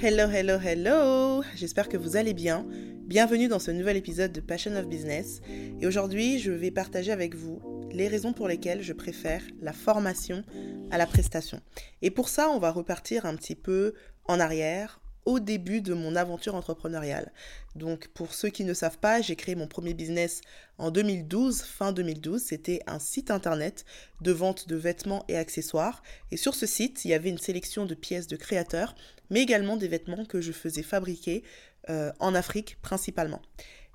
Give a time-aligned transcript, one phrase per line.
[0.00, 2.64] Hello, hello, hello J'espère que vous allez bien.
[3.08, 5.40] Bienvenue dans ce nouvel épisode de Passion of Business.
[5.80, 7.60] Et aujourd'hui, je vais partager avec vous
[7.90, 10.44] les raisons pour lesquelles je préfère la formation
[10.92, 11.60] à la prestation.
[12.00, 13.94] Et pour ça, on va repartir un petit peu
[14.26, 17.32] en arrière, au début de mon aventure entrepreneuriale.
[17.74, 20.40] Donc pour ceux qui ne savent pas, j'ai créé mon premier business
[20.78, 22.40] en 2012, fin 2012.
[22.42, 23.84] C'était un site internet
[24.20, 26.02] de vente de vêtements et accessoires.
[26.30, 28.94] Et sur ce site, il y avait une sélection de pièces de créateurs,
[29.30, 31.42] mais également des vêtements que je faisais fabriquer
[31.90, 33.40] euh, en Afrique principalement.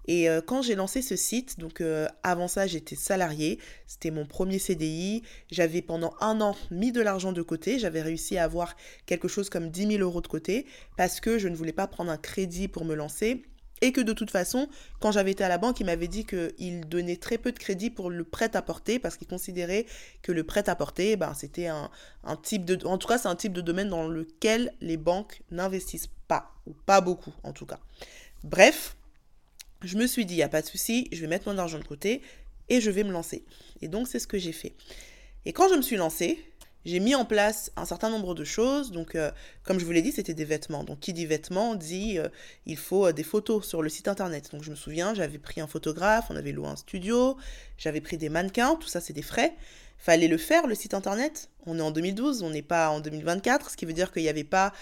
[0.05, 4.25] Et euh, quand j'ai lancé ce site, donc euh, avant ça j'étais salarié, c'était mon
[4.25, 8.75] premier CDI, j'avais pendant un an mis de l'argent de côté, j'avais réussi à avoir
[9.05, 10.65] quelque chose comme 10 000 euros de côté
[10.97, 13.43] parce que je ne voulais pas prendre un crédit pour me lancer.
[13.81, 14.69] Et que de toute façon,
[15.01, 17.89] quand j'avais été à la banque, il m'avait dit qu'il donnait très peu de crédit
[17.89, 19.85] pour le prêt à porter parce qu'il considérait
[20.21, 21.89] que le prêt à porter, ben, c'était un,
[22.43, 22.87] type de...
[22.87, 26.71] En tout cas, c'est un type de domaine dans lequel les banques n'investissent pas, ou
[26.85, 27.79] pas beaucoup en tout cas.
[28.45, 28.95] Bref,
[29.83, 31.79] je me suis dit, il n'y a pas de souci, je vais mettre mon argent
[31.79, 32.21] de côté
[32.69, 33.45] et je vais me lancer.
[33.81, 34.73] Et donc, c'est ce que j'ai fait.
[35.45, 36.39] Et quand je me suis lancée,
[36.85, 38.91] j'ai mis en place un certain nombre de choses.
[38.91, 39.31] Donc, euh,
[39.63, 40.83] comme je vous l'ai dit, c'était des vêtements.
[40.83, 42.27] Donc, qui dit vêtements dit euh,
[42.65, 44.49] il faut euh, des photos sur le site internet.
[44.51, 47.37] Donc, je me souviens, j'avais pris un photographe, on avait loué un studio,
[47.77, 49.53] j'avais pris des mannequins, tout ça, c'est des frais.
[49.97, 51.49] Fallait le faire, le site internet.
[51.65, 54.27] On est en 2012, on n'est pas en 2024, ce qui veut dire qu'il n'y
[54.27, 54.73] avait pas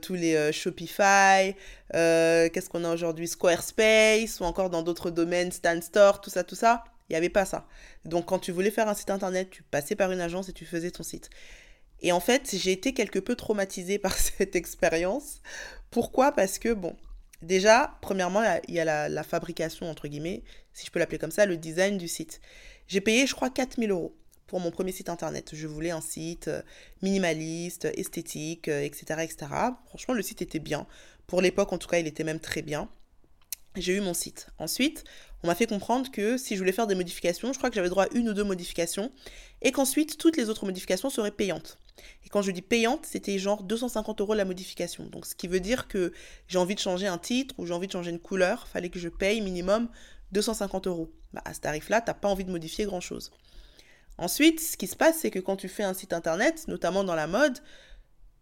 [0.00, 1.56] tous les Shopify,
[1.92, 6.54] qu'est-ce qu'on a aujourd'hui, Squarespace, ou encore dans d'autres domaines, Stan Store, tout ça, tout
[6.54, 6.84] ça.
[7.10, 7.66] Il n'y avait pas ça.
[8.04, 10.64] Donc quand tu voulais faire un site internet, tu passais par une agence et tu
[10.64, 11.28] faisais ton site.
[12.02, 15.42] Et en fait, j'ai été quelque peu traumatisée par cette expérience.
[15.90, 16.30] Pourquoi?
[16.30, 16.94] Parce que, bon,
[17.42, 21.32] déjà, premièrement, il y a la, la fabrication, entre guillemets, si je peux l'appeler comme
[21.32, 22.40] ça, le design du site.
[22.86, 24.16] J'ai payé, je crois, 4000 euros
[24.46, 25.50] pour mon premier site internet.
[25.52, 26.62] Je voulais un site euh,
[27.02, 29.46] minimaliste, esthétique, etc., euh, etc.
[29.86, 30.86] Franchement, le site était bien.
[31.26, 32.88] Pour l'époque, en tout cas, il était même très bien
[33.76, 34.48] j'ai eu mon site.
[34.58, 35.04] Ensuite,
[35.42, 37.88] on m'a fait comprendre que si je voulais faire des modifications, je crois que j'avais
[37.88, 39.10] droit à une ou deux modifications,
[39.62, 41.78] et qu'ensuite toutes les autres modifications seraient payantes.
[42.24, 45.04] Et quand je dis payante, c'était genre 250 euros la modification.
[45.06, 46.12] Donc ce qui veut dire que
[46.48, 48.98] j'ai envie de changer un titre ou j'ai envie de changer une couleur, fallait que
[48.98, 49.88] je paye minimum
[50.32, 51.10] 250 euros.
[51.32, 53.30] Bah, à ce tarif-là, t'as pas envie de modifier grand-chose.
[54.18, 57.14] Ensuite, ce qui se passe, c'est que quand tu fais un site internet, notamment dans
[57.14, 57.58] la mode,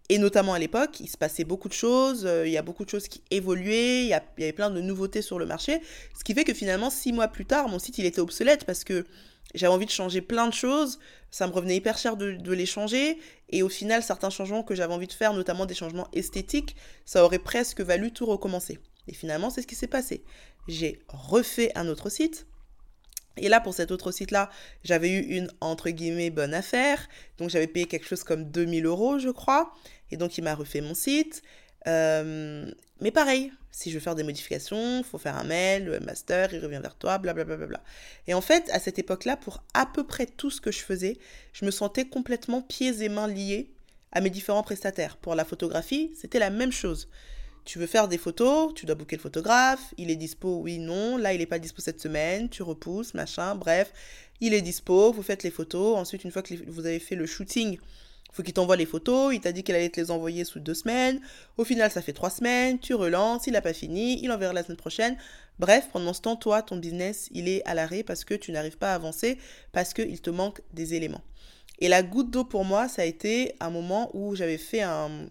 [0.09, 2.85] et notamment à l'époque, il se passait beaucoup de choses, euh, il y a beaucoup
[2.85, 5.81] de choses qui évoluaient, il y, avait plein de nouveautés sur le marché,
[6.19, 8.85] ce qui fait que finalement, six mois plus tard, mon site, il était obsolète parce
[8.85, 9.05] que
[9.55, 10.99] j'avais envie de changer plein de choses,
[11.31, 13.19] ça me revenait hyper cher de, de les changer,
[13.51, 17.25] et au final, certains changements que j'avais envie de faire, notamment des changements esthétiques, ça
[17.25, 18.79] aurait presque valu tout recommencer.
[19.09, 20.23] Et finalement, c'est ce qui s'est passé.
[20.69, 22.47] J'ai refait un autre site,
[23.41, 24.51] et là, pour cet autre site-là,
[24.85, 27.09] j'avais eu une, entre guillemets, bonne affaire.
[27.39, 29.73] Donc, j'avais payé quelque chose comme 2000 euros, je crois.
[30.11, 31.43] Et donc, il m'a refait mon site.
[31.87, 32.71] Euh,
[33.01, 36.61] mais pareil, si je veux faire des modifications, faut faire un mail, le master, il
[36.61, 37.57] revient vers toi, blablabla.
[37.57, 37.85] Bla, bla, bla.
[38.27, 41.19] Et en fait, à cette époque-là, pour à peu près tout ce que je faisais,
[41.53, 43.71] je me sentais complètement pieds et mains liés
[44.13, 45.17] à mes différents prestataires.
[45.17, 47.09] Pour la photographie, c'était la même chose.
[47.65, 51.19] Tu veux faire des photos, tu dois booker le photographe, il est dispo, oui, non,
[51.19, 53.93] là il n'est pas dispo cette semaine, tu repousses, machin, bref,
[54.41, 57.27] il est dispo, vous faites les photos, ensuite une fois que vous avez fait le
[57.27, 57.79] shooting,
[58.33, 60.75] faut qu'il t'envoie les photos, il t'a dit qu'il allait te les envoyer sous deux
[60.75, 61.21] semaines,
[61.57, 64.63] au final ça fait trois semaines, tu relances, il n'a pas fini, il enverra la
[64.63, 65.17] semaine prochaine.
[65.59, 68.79] Bref, pendant ce temps, toi, ton business, il est à l'arrêt parce que tu n'arrives
[68.79, 69.39] pas à avancer,
[69.73, 71.23] parce qu'il te manque des éléments.
[71.81, 75.29] Et la goutte d'eau pour moi, ça a été un moment où j'avais fait un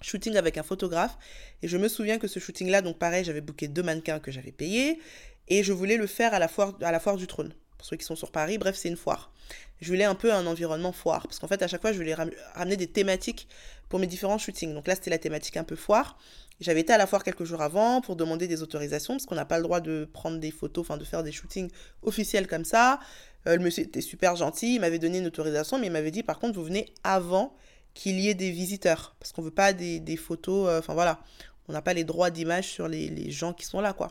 [0.00, 1.16] shooting avec un photographe,
[1.62, 4.50] et je me souviens que ce shooting-là, donc pareil, j'avais booké deux mannequins que j'avais
[4.50, 4.98] payés,
[5.46, 7.96] et je voulais le faire à la foire, à la foire du trône pour ceux
[7.96, 9.32] qui sont sur Paris, bref, c'est une foire.
[9.80, 12.14] Je voulais un peu un environnement foire, parce qu'en fait, à chaque fois, je voulais
[12.14, 13.48] ramener des thématiques
[13.88, 14.72] pour mes différents shootings.
[14.72, 16.16] Donc là, c'était la thématique un peu foire.
[16.60, 19.44] J'avais été à la foire quelques jours avant pour demander des autorisations, parce qu'on n'a
[19.44, 21.72] pas le droit de prendre des photos, enfin de faire des shootings
[22.02, 23.00] officiels comme ça.
[23.48, 26.22] Euh, le monsieur était super gentil, il m'avait donné une autorisation, mais il m'avait dit
[26.22, 27.56] par contre, vous venez avant
[27.94, 31.18] qu'il y ait des visiteurs, parce qu'on veut pas des, des photos, euh, enfin voilà,
[31.66, 34.06] on n'a pas les droits d'image sur les, les gens qui sont là, quoi.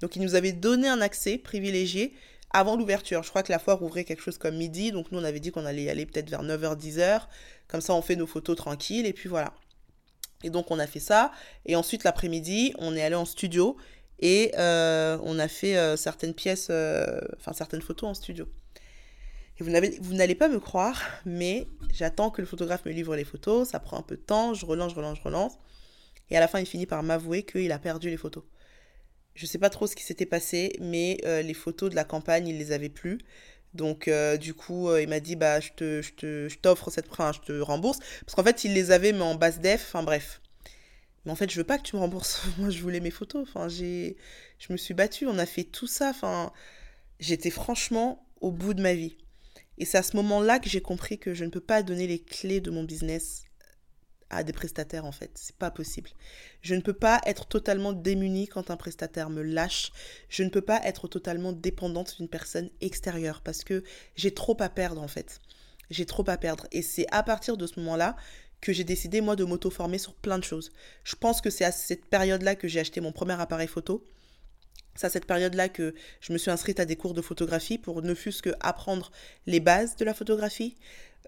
[0.00, 2.14] Donc il nous avait donné un accès privilégié
[2.50, 3.22] avant l'ouverture.
[3.22, 5.52] Je crois que la foire ouvrait quelque chose comme midi, donc nous on avait dit
[5.52, 7.22] qu'on allait y aller peut-être vers 9h, 10h.
[7.68, 9.52] Comme ça on fait nos photos tranquilles et puis voilà.
[10.42, 11.32] Et donc on a fait ça.
[11.66, 13.76] Et ensuite l'après-midi, on est allé en studio
[14.18, 18.46] et euh, on a fait euh, certaines pièces, euh, enfin certaines photos en studio.
[19.58, 23.68] Et vous n'allez pas me croire, mais j'attends que le photographe me livre les photos,
[23.68, 25.52] ça prend un peu de temps, je relance, je relance, je relance.
[26.30, 28.42] Et à la fin, il finit par m'avouer qu'il a perdu les photos.
[29.40, 32.46] Je sais pas trop ce qui s'était passé, mais euh, les photos de la campagne,
[32.46, 33.16] il les avait plus.
[33.72, 37.32] Donc euh, du coup, euh, il m'a dit bah je te je t'offre cette enfin,
[37.32, 40.42] je te rembourse parce qu'en fait, il les avait mais en basse def, enfin bref.
[41.24, 42.42] Mais en fait, je veux pas que tu me rembourses.
[42.58, 43.48] Moi, je voulais mes photos.
[43.48, 44.18] Enfin, j'ai,
[44.58, 45.26] je me suis battue.
[45.26, 46.10] On a fait tout ça.
[46.10, 46.52] Enfin,
[47.18, 49.16] j'étais franchement au bout de ma vie.
[49.78, 52.18] Et c'est à ce moment-là que j'ai compris que je ne peux pas donner les
[52.18, 53.44] clés de mon business
[54.30, 56.10] à des prestataires en fait, c'est pas possible.
[56.62, 59.92] Je ne peux pas être totalement démunie quand un prestataire me lâche.
[60.28, 63.82] Je ne peux pas être totalement dépendante d'une personne extérieure parce que
[64.16, 65.40] j'ai trop à perdre en fait.
[65.90, 68.16] J'ai trop à perdre et c'est à partir de ce moment-là
[68.60, 70.70] que j'ai décidé moi de m'auto-former sur plein de choses.
[71.04, 74.06] Je pense que c'est à cette période-là que j'ai acheté mon premier appareil photo.
[75.00, 78.02] C'est à cette période-là que je me suis inscrite à des cours de photographie pour
[78.02, 79.10] ne fût-ce que apprendre
[79.46, 80.76] les bases de la photographie.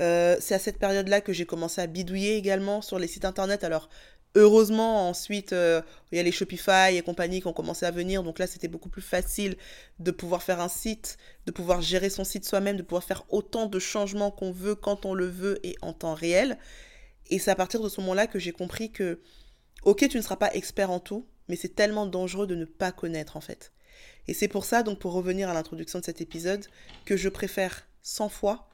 [0.03, 3.65] Euh, c'est à cette période-là que j'ai commencé à bidouiller également sur les sites internet.
[3.65, 3.89] Alors,
[4.35, 5.81] heureusement, ensuite, euh,
[6.11, 8.23] il y a les Shopify et compagnie qui ont commencé à venir.
[8.23, 9.57] Donc là, c'était beaucoup plus facile
[10.01, 11.17] de pouvoir faire un site,
[11.47, 15.07] de pouvoir gérer son site soi-même, de pouvoir faire autant de changements qu'on veut quand
[15.07, 16.59] on le veut et en temps réel.
[17.31, 19.23] Et c'est à partir de ce moment-là que j'ai compris que,
[19.85, 22.93] ok, tu ne seras pas expert en tout, mais c'est tellement dangereux de ne pas
[22.93, 23.73] connaître en fait.
[24.29, 26.67] Et c'est pour ça, donc pour revenir à l'introduction de cet épisode,
[27.05, 28.69] que je préfère 100 fois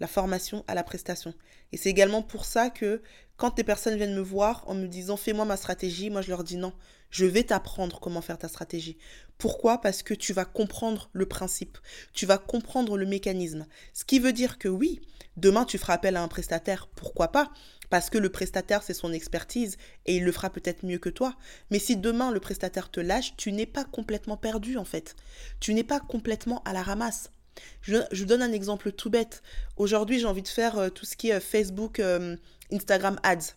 [0.00, 1.34] la formation à la prestation.
[1.72, 3.02] Et c'est également pour ça que
[3.36, 6.44] quand des personnes viennent me voir en me disant fais-moi ma stratégie, moi je leur
[6.44, 6.72] dis non,
[7.10, 8.98] je vais t'apprendre comment faire ta stratégie.
[9.38, 9.80] Pourquoi?
[9.80, 11.78] Parce que tu vas comprendre le principe,
[12.12, 13.66] tu vas comprendre le mécanisme.
[13.92, 15.00] Ce qui veut dire que oui,
[15.36, 17.50] demain tu feras appel à un prestataire, pourquoi pas?
[17.90, 21.36] Parce que le prestataire c'est son expertise et il le fera peut-être mieux que toi.
[21.70, 25.16] Mais si demain le prestataire te lâche, tu n'es pas complètement perdu en fait.
[25.60, 27.30] Tu n'es pas complètement à la ramasse.
[27.82, 29.42] Je, donne un exemple tout bête.
[29.76, 32.36] Aujourd'hui, j'ai envie de faire euh, tout ce qui est euh, Facebook, euh,
[32.72, 33.54] Instagram Ads,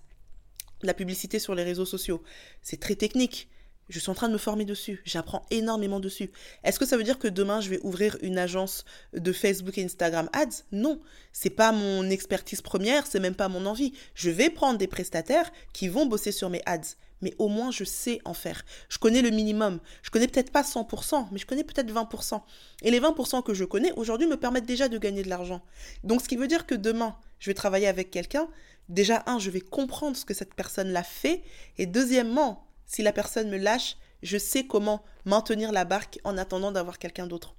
[0.81, 2.23] la publicité sur les réseaux sociaux.
[2.61, 3.49] C'est très technique.
[3.89, 5.01] Je suis en train de me former dessus.
[5.03, 6.31] J'apprends énormément dessus.
[6.63, 9.83] Est-ce que ça veut dire que demain je vais ouvrir une agence de Facebook et
[9.83, 10.63] Instagram Ads?
[10.71, 11.01] Non,
[11.33, 13.93] c'est pas mon expertise première, c'est même pas mon envie.
[14.13, 17.83] Je vais prendre des prestataires qui vont bosser sur mes ads mais au moins je
[17.83, 18.63] sais en faire.
[18.87, 19.79] Je connais le minimum.
[20.03, 22.41] Je connais peut-être pas 100%, mais je connais peut-être 20%.
[22.81, 25.61] Et les 20% que je connais aujourd'hui me permettent déjà de gagner de l'argent.
[26.03, 28.47] Donc ce qui veut dire que demain, je vais travailler avec quelqu'un.
[28.87, 31.43] Déjà, un, je vais comprendre ce que cette personne l'a fait.
[31.77, 36.73] Et deuxièmement, si la personne me lâche, je sais comment maintenir la barque en attendant
[36.73, 37.55] d'avoir quelqu'un d'autre.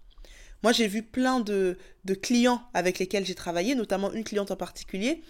[0.63, 1.79] Moi, j'ai vu plein de,
[2.21, 5.23] clients avec lesquels j'ai travaillé, notamment une cliente en particulier,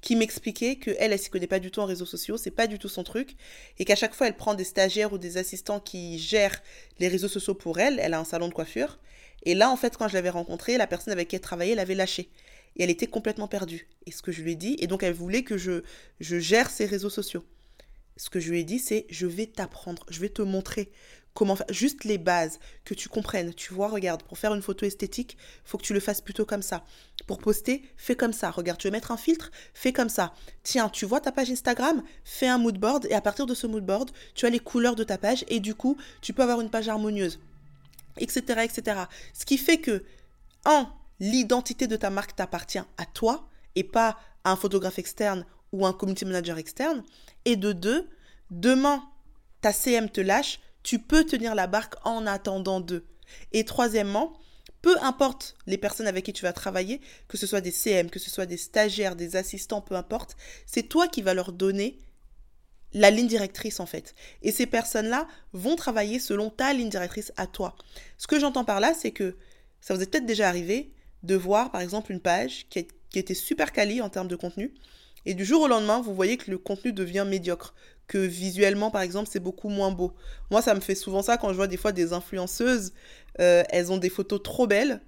[0.00, 2.68] qui m'expliquait que elle, elle s'y connaît pas du tout en réseaux sociaux, c'est pas
[2.68, 3.34] du tout son truc,
[3.78, 6.62] et qu'à chaque fois elle prend des stagiaires ou des assistants qui gèrent
[7.00, 7.98] les réseaux sociaux pour elle.
[7.98, 9.00] Elle a un salon de coiffure,
[9.42, 11.96] et là en fait quand je l'avais rencontrée, la personne avec qui elle travaillait l'avait
[11.96, 12.30] lâchée
[12.76, 13.88] et elle était complètement perdue.
[14.06, 15.82] Et ce que je lui ai dit, et donc elle voulait que je
[16.20, 17.44] je gère ses réseaux sociaux.
[18.18, 20.90] Ce que je lui ai dit, c'est je vais t'apprendre, je vais te montrer
[21.34, 23.54] comment faire, juste les bases, que tu comprennes.
[23.54, 26.62] Tu vois, regarde, pour faire une photo esthétique, faut que tu le fasses plutôt comme
[26.62, 26.84] ça.
[27.28, 28.50] Pour poster, fais comme ça.
[28.50, 30.34] Regarde, tu veux mettre un filtre, fais comme ça.
[30.64, 33.68] Tiens, tu vois ta page Instagram, fais un mood board et à partir de ce
[33.68, 36.60] mood board, tu as les couleurs de ta page et du coup, tu peux avoir
[36.60, 37.38] une page harmonieuse,
[38.18, 39.02] etc., etc.
[39.32, 40.04] Ce qui fait que,
[40.64, 45.86] un, l'identité de ta marque t'appartient à toi et pas à un photographe externe ou
[45.86, 47.02] un community manager externe.
[47.44, 48.08] Et de deux,
[48.50, 49.02] demain,
[49.60, 53.06] ta CM te lâche, tu peux tenir la barque en attendant d'eux.
[53.52, 54.38] Et troisièmement,
[54.82, 58.18] peu importe les personnes avec qui tu vas travailler, que ce soit des CM, que
[58.18, 60.36] ce soit des stagiaires, des assistants, peu importe,
[60.66, 61.98] c'est toi qui vas leur donner
[62.94, 64.14] la ligne directrice en fait.
[64.42, 67.76] Et ces personnes-là vont travailler selon ta ligne directrice à toi.
[68.16, 69.36] Ce que j'entends par là, c'est que
[69.80, 73.34] ça vous est peut-être déjà arrivé de voir par exemple une page qui, qui était
[73.34, 74.72] super quali en termes de contenu,
[75.26, 77.74] et du jour au lendemain, vous voyez que le contenu devient médiocre,
[78.06, 80.14] que visuellement, par exemple, c'est beaucoup moins beau.
[80.50, 82.92] Moi, ça me fait souvent ça quand je vois des fois des influenceuses,
[83.40, 85.00] euh, elles ont des photos trop belles,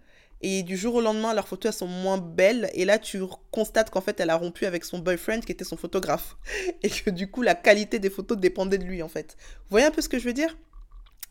[0.43, 3.91] et du jour au lendemain, leurs photos, elles sont moins belles, et là, tu constates
[3.91, 6.37] qu'en fait, elle a rompu avec son boyfriend qui était son photographe,
[6.83, 9.37] et que du coup, la qualité des photos dépendait de lui, en fait.
[9.39, 10.57] Vous voyez un peu ce que je veux dire?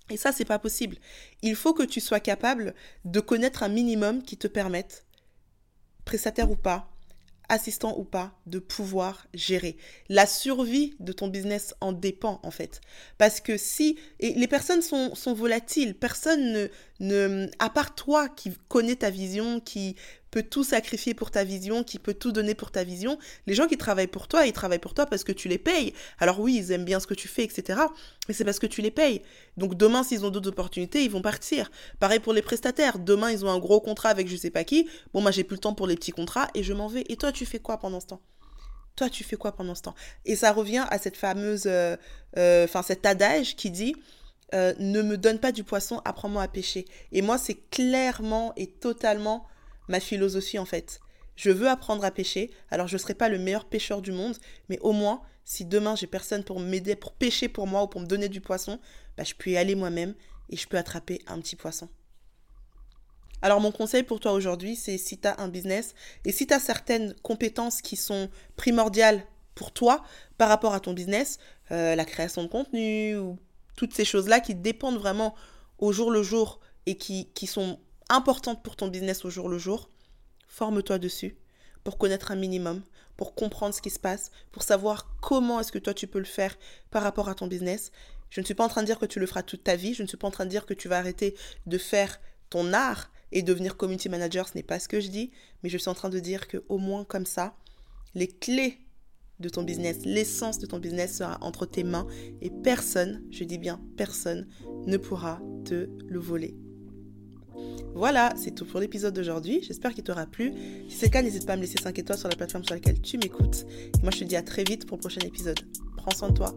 [0.10, 0.98] Et ça, c'est pas possible.
[1.42, 2.74] Il faut que tu sois capable
[3.06, 5.06] de connaître un minimum qui te permette,
[6.06, 6.90] prestataire ou pas,
[7.50, 9.78] assistant ou pas, de pouvoir gérer.
[10.08, 12.82] La survie de ton business en dépend en fait.
[13.18, 16.68] Parce que si les personnes sont volatiles, personne ne,
[17.00, 19.96] ne, à part toi qui connais ta vision, qui
[20.32, 23.18] peut tout sacrifier pour ta vision, qui peut tout donner pour ta vision.
[23.48, 25.94] Les gens qui travaillent pour toi, ils travaillent pour toi parce que tu les payes.
[26.20, 27.80] Alors oui, ils aiment bien ce que tu fais, etc.
[28.28, 29.22] Mais c'est parce que tu les payes.
[29.58, 31.72] Donc demain, s'ils ont d'autres opportunités, ils vont partir.
[32.00, 33.00] Pareil pour les prestataires.
[33.00, 34.88] Demain, ils ont un gros contrat avec je sais pas qui.
[35.14, 37.06] Bon, moi, j'ai plus le temps pour les petits contrats et je m'en vais.
[37.10, 38.22] Et toi, tu fais quoi pendant ce temps?
[38.96, 39.96] Toi, tu fais quoi pendant ce temps?
[40.26, 41.96] Et ça revient à cette fameuse, euh,
[42.38, 43.96] euh, enfin, cet adage qui dit
[44.54, 46.86] euh, ne me donne pas du poisson, apprends-moi à pêcher.
[47.12, 49.46] Et moi, c'est clairement et totalement
[49.88, 51.00] ma philosophie en fait.
[51.36, 54.38] Je veux apprendre à pêcher, alors je ne serai pas le meilleur pêcheur du monde,
[54.68, 58.02] mais au moins Si demain j'ai personne pour m'aider, pour pêcher pour moi ou pour
[58.02, 58.80] me donner du poisson,
[59.18, 60.14] bah, je peux y aller moi-même
[60.50, 61.90] et je peux attraper un petit poisson.
[63.42, 66.54] Alors mon conseil pour toi aujourd'hui, c'est si tu as un business et si tu
[66.54, 69.24] as certaines compétences qui sont primordiales
[69.56, 70.04] pour toi
[70.38, 71.40] par rapport à ton business,
[71.72, 73.40] euh, la création de contenu ou
[73.80, 75.36] toutes ces choses-là qui dépendent vraiment
[75.78, 79.90] au jour le jour et qui, sont importantes pour ton business au jour le jour,
[80.50, 81.38] forme-toi dessus
[81.86, 82.82] pour connaître un minimum,
[83.16, 86.26] pour comprendre ce qui se passe, pour savoir comment est-ce que toi tu peux le
[86.26, 86.58] faire
[86.92, 87.94] par rapport à ton business.
[88.30, 89.94] Je ne suis pas en train de dire que tu le feras toute ta vie,
[89.94, 92.20] je ne suis pas en train de dire que tu vas arrêter de faire
[92.50, 95.32] ton art et devenir community manager, ce n'est pas ce que je dis,
[95.64, 97.56] mais je suis en train de dire que au moins comme ça,
[98.14, 98.78] les clés
[99.40, 102.08] de ton business, l'essence de ton business sera entre tes mains
[102.42, 104.48] et personne, je dis bien personne,
[104.86, 106.56] ne pourra te le voler.
[107.94, 109.62] Voilà, c'est tout pour l'épisode d'aujourd'hui.
[109.64, 110.54] J'espère qu'il t'aura plu.
[110.88, 112.76] Si c'est le cas, n'hésite pas à me laisser 5 étoiles sur la plateforme sur
[112.76, 113.66] laquelle tu m'écoutes.
[114.04, 115.60] Moi, je te dis à très vite pour le prochain épisode.
[115.98, 116.56] Prends soin de toi.